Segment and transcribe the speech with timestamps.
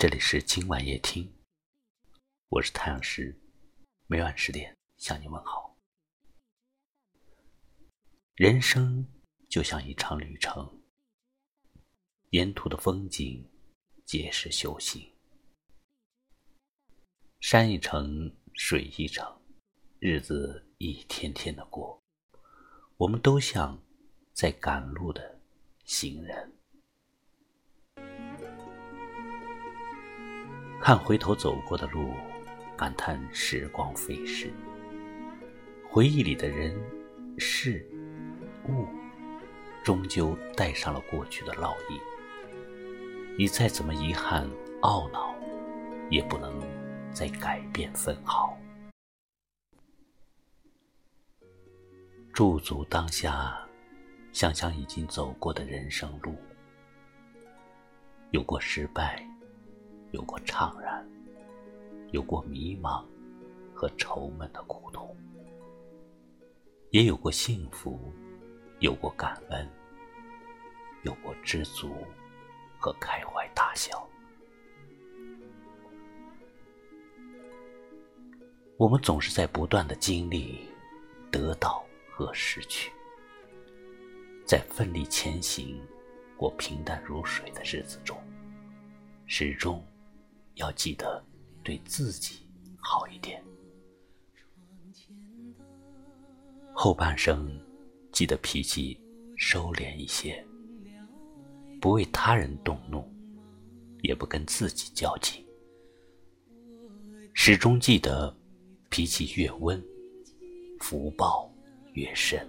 [0.00, 1.28] 这里是今晚夜听，
[2.50, 3.36] 我是太阳石，
[4.06, 5.76] 每晚十点向你问好。
[8.36, 9.04] 人生
[9.48, 10.80] 就像一场旅程，
[12.30, 13.44] 沿途的风景
[14.04, 15.04] 皆是修行。
[17.40, 19.42] 山一程，水一程，
[19.98, 22.00] 日子一天天的过，
[22.98, 23.76] 我们都像
[24.32, 25.40] 在赶路的
[25.84, 26.57] 行人。
[30.80, 32.14] 看回头走过的路，
[32.76, 34.50] 感叹时光飞逝。
[35.88, 36.74] 回忆里的人、
[37.36, 37.84] 事、
[38.68, 38.86] 物，
[39.82, 42.00] 终究带上了过去的烙印。
[43.36, 44.48] 你再怎么遗憾、
[44.82, 45.34] 懊恼，
[46.10, 46.58] 也不能
[47.12, 48.56] 再改变分毫。
[52.32, 53.58] 驻足当下，
[54.32, 56.34] 想想已经走过的人生路，
[58.30, 59.27] 有过失败。
[60.10, 61.06] 有过怅然，
[62.12, 63.04] 有过迷茫
[63.74, 65.14] 和愁闷的苦痛，
[66.90, 68.00] 也有过幸福，
[68.78, 69.68] 有过感恩，
[71.02, 71.92] 有过知足
[72.78, 74.02] 和开怀大笑。
[78.78, 80.66] 我们总是在不断的经历
[81.30, 82.90] 得到和失去，
[84.46, 85.84] 在奋力前行
[86.38, 88.16] 或平淡如水的日子中，
[89.26, 89.84] 始终。
[90.58, 91.24] 要记得
[91.64, 92.46] 对自己
[92.78, 93.42] 好一点。
[96.74, 97.48] 后半生，
[98.12, 99.00] 记得脾气
[99.36, 100.44] 收敛一些，
[101.80, 103.04] 不为他人动怒，
[104.02, 105.44] 也不跟自己较劲。
[107.34, 108.36] 始终记得，
[108.90, 109.82] 脾气越温，
[110.80, 111.52] 福报
[111.92, 112.48] 越深。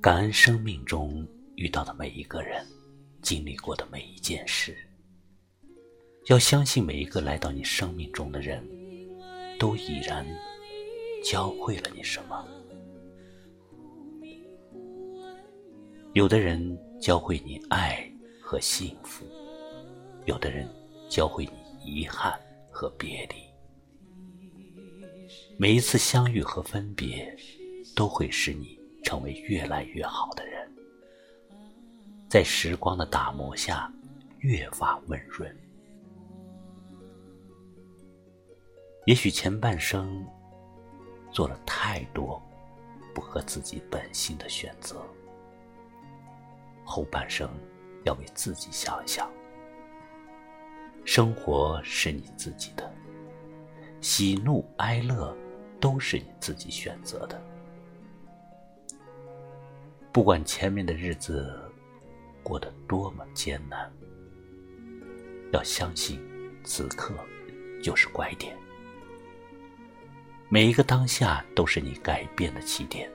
[0.00, 2.66] 感恩生命中遇到的每一个人。
[3.22, 4.76] 经历过的每一件事，
[6.26, 8.62] 要相信每一个来到你生命中的人，
[9.58, 10.26] 都已然
[11.24, 12.46] 教会了你什么。
[16.14, 19.26] 有的人教会你爱和幸福，
[20.24, 20.68] 有的人
[21.08, 21.52] 教会你
[21.84, 22.32] 遗憾
[22.70, 23.36] 和别离。
[25.58, 27.36] 每一次相遇和分别，
[27.94, 30.57] 都会使你成为越来越好的人。
[32.28, 33.90] 在时光的打磨下，
[34.40, 35.50] 越发温润。
[39.06, 40.26] 也许前半生
[41.30, 42.40] 做了太多
[43.14, 45.02] 不合自己本心的选择，
[46.84, 47.48] 后半生
[48.04, 49.26] 要为自己想一想。
[51.06, 52.92] 生活是你自己的，
[54.02, 55.34] 喜怒哀乐
[55.80, 57.42] 都是你自己选择的。
[60.12, 61.64] 不管前面的日子。
[62.48, 63.92] 过得多么艰难，
[65.52, 66.18] 要相信，
[66.64, 67.12] 此刻
[67.82, 68.56] 就是拐点。
[70.48, 73.06] 每一个当下都是你改变的起点。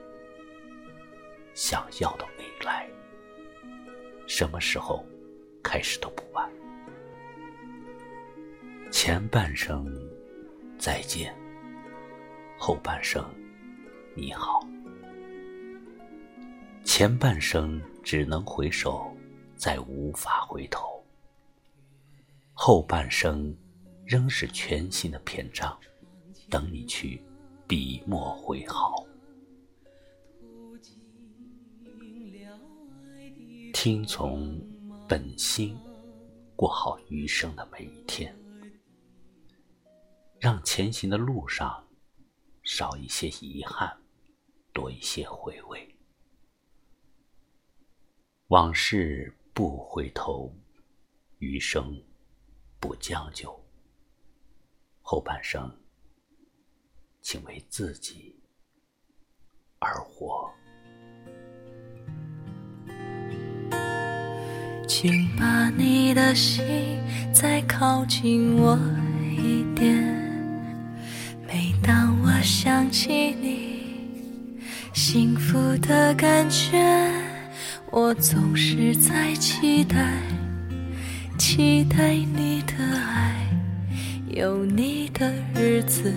[1.52, 2.88] 想要的未来，
[4.28, 5.04] 什么时候
[5.64, 6.48] 开始都不晚。
[8.92, 9.84] 前半生
[10.78, 11.34] 再见，
[12.56, 13.24] 后半生
[14.14, 14.64] 你好。
[16.84, 19.13] 前半生只能回首。
[19.56, 21.02] 再无法回头，
[22.52, 23.56] 后半生
[24.04, 25.78] 仍是全新的篇章，
[26.50, 27.22] 等你去
[27.66, 29.06] 笔墨挥毫。
[33.72, 34.60] 听从
[35.08, 35.76] 本心，
[36.56, 38.34] 过好余生的每一天，
[40.38, 41.86] 让前行的路上
[42.62, 43.96] 少一些遗憾，
[44.72, 45.94] 多一些回味。
[48.48, 49.32] 往事。
[49.54, 50.52] 不回头，
[51.38, 51.96] 余生
[52.80, 53.56] 不将就。
[55.00, 55.72] 后半生，
[57.22, 58.34] 请为自己
[59.78, 60.50] 而活。
[64.88, 67.00] 请把你的心
[67.32, 68.76] 再靠近我
[69.38, 70.02] 一点。
[71.46, 74.58] 每当我想起你，
[74.92, 77.23] 幸福的感觉。
[77.96, 80.18] 我总是在期待，
[81.38, 82.74] 期待你的
[83.06, 83.36] 爱，
[84.26, 86.12] 有你的日子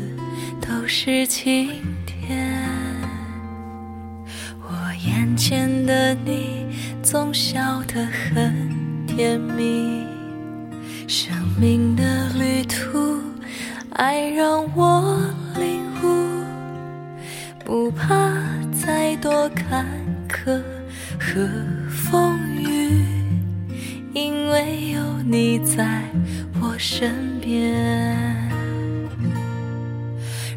[0.60, 1.70] 都是晴
[2.04, 2.52] 天。
[4.60, 4.74] 我
[5.06, 6.66] 眼前的你
[7.04, 10.04] 总笑得很甜蜜，
[11.08, 11.32] 生
[11.62, 13.22] 命的旅途，
[13.92, 15.22] 爱让我
[15.56, 16.44] 领悟，
[17.64, 18.34] 不怕
[18.72, 19.86] 再多坎
[20.28, 20.60] 坷。
[21.20, 21.48] 和
[21.90, 23.04] 风雨，
[24.14, 25.18] 因为有。
[25.30, 26.02] 你在
[26.62, 27.76] 我身边，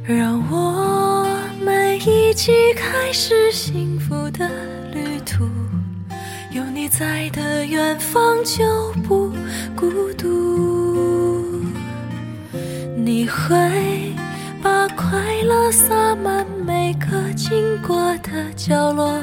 [0.04, 1.26] 让我
[1.64, 4.48] 们一起开始幸福的
[4.94, 5.44] 旅途。
[6.52, 8.64] 有你在的远方就
[9.02, 9.32] 不
[9.74, 11.64] 孤独，
[12.96, 14.14] 你会
[14.62, 19.20] 把快乐洒满每个经过的角落。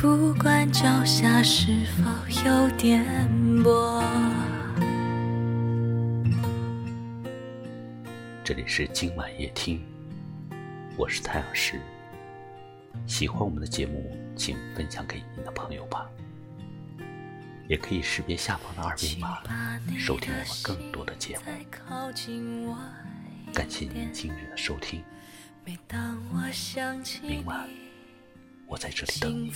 [0.00, 2.04] 不管脚下是否
[2.46, 3.04] 有颠
[3.64, 4.00] 簸。
[8.44, 9.82] 这里是今晚夜听，
[10.96, 11.80] 我是太阳石。
[13.08, 16.08] 喜欢我们的节目，请分享给您的朋友吧。
[17.66, 19.42] 也可以识别下方的二维码，
[19.98, 22.76] 收听我们更多的节目。
[23.52, 25.02] 感谢您今日的收听，
[25.64, 25.76] 明
[27.44, 27.68] 晚。
[28.68, 29.50] 我在这里等你。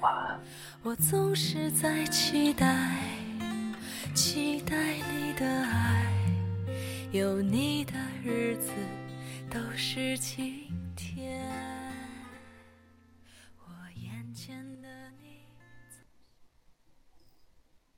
[0.00, 0.40] 晚安。
[0.82, 2.96] 我总是在期待，
[4.14, 6.06] 期待你的爱。
[7.12, 7.92] 有你的
[8.24, 8.70] 日子
[9.50, 10.54] 都是晴
[10.96, 11.46] 天。